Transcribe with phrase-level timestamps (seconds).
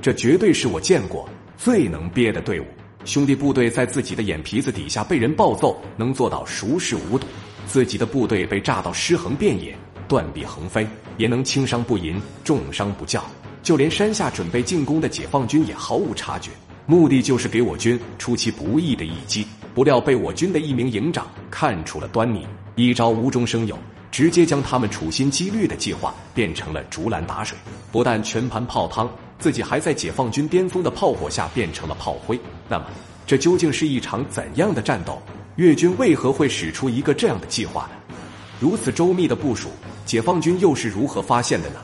[0.00, 2.64] 这绝对是我见过最能憋的队伍。
[3.04, 7.26] 兄弟部队在自己的眼皮子底下被人暴揍，能做到熟视无睹；
[7.66, 9.76] 自己的部队被炸到尸横遍野、
[10.06, 13.24] 断臂横飞，也能轻伤不淫、重伤不叫。
[13.62, 16.50] 就连山下准备进攻的解放军也毫无察觉，
[16.86, 19.46] 目的就是给我军出其不意的一击。
[19.74, 23.78] 不料被我军的一名营长看出了端倪，一招无中生有。
[24.10, 27.56] 直接将他们处心积虑的计划变成了竹篮打水，
[27.92, 29.08] 不但全盘泡汤，
[29.38, 32.38] 自己还在解放军巅峰的炮火下变成了炮灰。
[32.68, 32.86] 那么，
[33.26, 35.20] 这究竟是一场怎样的战斗？
[35.56, 38.14] 越军为何会使出一个这样的计划呢？
[38.60, 39.68] 如此周密的部署，
[40.04, 41.80] 解放军又是如何发现的呢？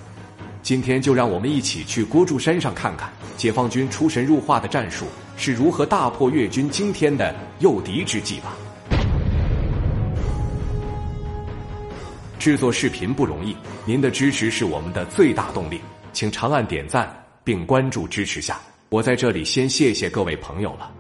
[0.63, 5.05] 今天就让我们一起去郭柱山上看看，解放军出神入化的战术
[5.37, 8.57] 是如何大破越军惊天的诱敌之计吧。
[12.39, 15.81] 制作视频不容易，您的支持是我们的最大动力，
[16.13, 17.09] 请长按点赞
[17.45, 18.59] 并关注支持下。
[18.89, 20.91] 我在这里先谢谢各位朋友了。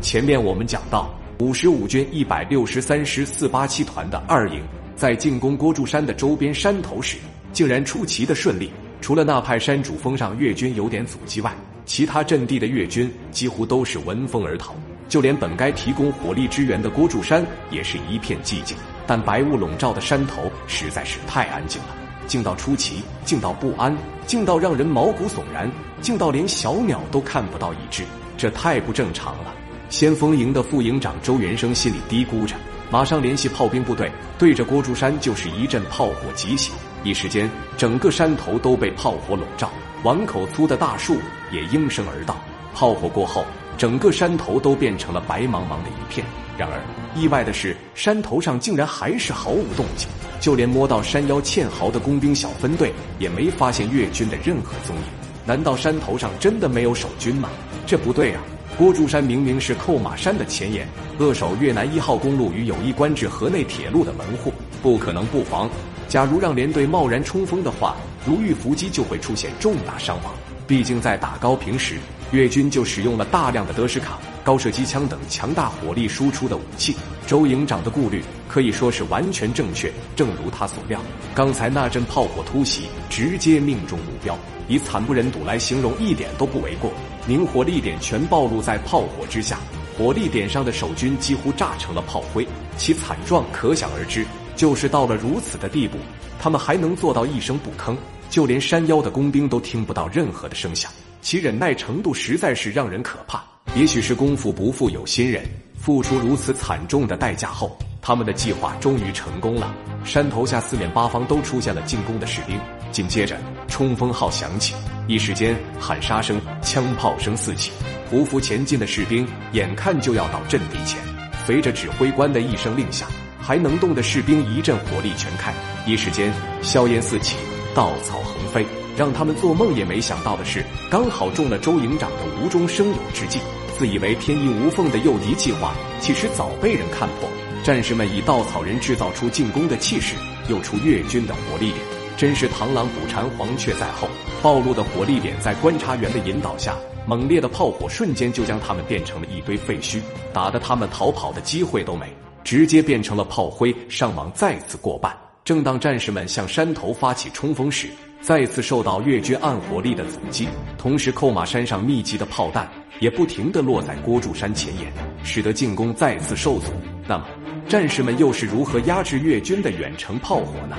[0.00, 4.62] 前面我们讲到，五十五军一百六十三师四八七团的二营
[4.96, 7.18] 在进攻郭柱山的周边山头时，
[7.52, 8.72] 竟然出奇的顺利。
[9.00, 11.52] 除了那派山主峰上越军有点阻击外，
[11.84, 14.74] 其他阵地的越军几乎都是闻风而逃，
[15.08, 18.76] 就连本该提供火力支援的郭柱山也是一片寂静。
[19.04, 21.96] 但白雾笼罩的山头实在是太安静了，
[22.32, 23.94] 静到出奇，静到不安，
[24.26, 28.04] 静到让人毛骨悚然，静到连小鸟都看不到一只，
[28.38, 29.52] 这太不正常了。
[29.90, 32.56] 先锋营的副营长周元生心里嘀咕着，
[32.90, 36.72] 马上联系炮兵部队，对着郭柱山就是一阵炮火急袭。
[37.04, 39.70] 一时间，整个山头都被炮火笼罩，
[40.02, 41.18] 碗口粗的大树
[41.50, 42.34] 也应声而倒。
[42.72, 43.44] 炮火过后，
[43.76, 46.26] 整个山头都变成了白茫茫的一片。
[46.58, 46.80] 然而，
[47.14, 50.08] 意外的是，山头上竟然还是毫无动静，
[50.38, 55.02] 就连摸到山腰堑壕的工兵小分队也没发现越军的任何踪影。
[55.46, 57.48] 难道山头上真的没有守军吗？
[57.86, 58.42] 这不对啊！
[58.78, 60.86] 郭柱山明明是扣马山的前沿，
[61.18, 64.52] 扼守越南一号公路与友谊关至河内铁路的门户，
[64.82, 65.68] 不可能不防。
[66.08, 67.96] 假如让连队贸然冲锋的话，
[68.26, 70.32] 如遇伏击就会出现重大伤亡。
[70.66, 71.96] 毕竟在打高平时，
[72.30, 74.18] 越军就使用了大量的德式卡。
[74.44, 79.92] 高射机枪等强大火力输出的武器，周营长的顾虑可以说是完全正确。
[80.16, 81.00] 正如他所料，
[81.34, 84.36] 刚才那阵炮火突袭直接命中目标，
[84.66, 86.92] 以惨不忍睹来形容一点都不为过。
[87.26, 89.58] 明火力点全暴露在炮火之下，
[89.96, 92.44] 火力点上的守军几乎炸成了炮灰，
[92.76, 94.26] 其惨状可想而知。
[94.56, 95.96] 就是到了如此的地步，
[96.40, 97.96] 他们还能做到一声不吭，
[98.28, 103.51] 就连山腰的工兵都听不到任何的声响，其忍耐程度实在是让人可怕。
[103.74, 105.42] 也许是功夫不负有心人，
[105.80, 109.74] 付出如此惨重的代价后，他们的计划终于成功了。
[110.04, 112.60] 山头下四面八方都出现了进攻的士兵，
[112.90, 114.74] 紧接着冲锋号响起，
[115.06, 117.72] 一时间喊杀声、枪炮声四起，
[118.10, 121.00] 匍匐前进的士兵眼看就要到阵地前，
[121.46, 123.06] 随着指挥官的一声令下，
[123.40, 125.54] 还能动的士兵一阵火力全开，
[125.86, 127.38] 一时间硝烟四起，
[127.74, 128.66] 稻草横飞。
[128.94, 133.40] 让他们做梦也没想到的是，刚好中了周营长的无中生有之计。
[133.78, 137.28] 自以为天衣无缝的诱敌计划，其实早被人看破。
[137.64, 140.14] 战士们以稻草人制造出进攻的气势，
[140.48, 141.78] 又出越军的火力点，
[142.16, 144.08] 真是螳螂捕蝉，黄雀在后。
[144.42, 146.76] 暴露的火力点在观察员的引导下，
[147.06, 150.00] 猛烈的炮火瞬间就将他们变成了一堆废墟，
[150.32, 152.06] 打得他们逃跑的机会都没，
[152.42, 155.16] 直接变成了炮灰，伤亡再次过半。
[155.44, 157.88] 正当战士们向山头发起冲锋时，
[158.22, 160.46] 再次受到越军暗火力的阻击，
[160.78, 162.70] 同时扣马山上密集的炮弹
[163.00, 164.92] 也不停地落在郭柱山前沿，
[165.24, 166.70] 使得进攻再次受阻。
[167.08, 167.26] 那么，
[167.68, 170.76] 战士们又是如何压制越军的远程炮火呢？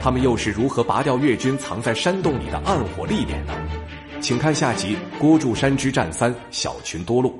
[0.00, 3.52] 他们又是如何拔掉越军藏在山洞里的暗火力点呢？
[4.20, 7.30] 请看下集《郭柱山之战三：小群多路》。